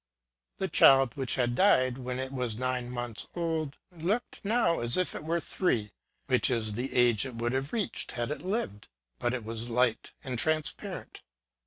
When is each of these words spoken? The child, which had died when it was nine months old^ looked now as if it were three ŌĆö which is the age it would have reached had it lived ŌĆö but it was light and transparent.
The 0.57 0.67
child, 0.67 1.11
which 1.15 1.35
had 1.35 1.53
died 1.53 1.99
when 1.99 2.17
it 2.17 2.31
was 2.31 2.57
nine 2.57 2.89
months 2.89 3.27
old^ 3.35 3.73
looked 3.91 4.43
now 4.43 4.79
as 4.79 4.97
if 4.97 5.13
it 5.13 5.23
were 5.23 5.39
three 5.39 5.89
ŌĆö 5.89 5.91
which 6.25 6.49
is 6.49 6.73
the 6.73 6.91
age 6.95 7.23
it 7.23 7.35
would 7.35 7.51
have 7.51 7.71
reached 7.71 8.13
had 8.13 8.31
it 8.31 8.41
lived 8.41 8.87
ŌĆö 8.87 9.19
but 9.19 9.35
it 9.35 9.45
was 9.45 9.69
light 9.69 10.13
and 10.23 10.39
transparent. 10.39 11.21